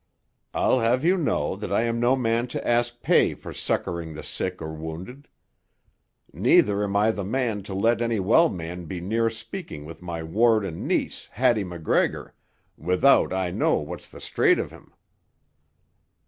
I'll 0.55 0.79
have 0.79 1.05
you 1.05 1.15
know 1.15 1.55
that 1.55 1.71
I 1.71 1.83
am 1.83 1.99
no 1.99 2.15
man 2.15 2.47
to 2.47 2.67
ask 2.67 3.03
pay 3.03 3.35
for 3.35 3.53
succouring 3.53 4.15
the 4.15 4.23
sick 4.23 4.59
or 4.59 4.73
wounded. 4.73 5.27
Neither 6.33 6.83
am 6.83 6.95
I 6.95 7.11
the 7.11 7.23
man 7.23 7.61
to 7.65 7.75
let 7.75 8.01
any 8.01 8.19
well 8.19 8.49
man 8.49 8.85
be 8.85 8.99
near 8.99 9.29
speaking 9.29 9.85
with 9.85 10.01
my 10.01 10.23
ward 10.23 10.65
and 10.65 10.87
niece, 10.87 11.29
Hattie 11.33 11.63
MacGregor, 11.63 12.33
without 12.75 13.31
I 13.31 13.51
know 13.51 13.75
what's 13.75 14.09
the 14.09 14.19
straight 14.19 14.57
of 14.57 14.71
him." 14.71 14.91